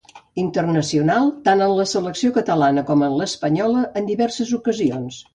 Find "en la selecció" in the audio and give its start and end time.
1.65-2.31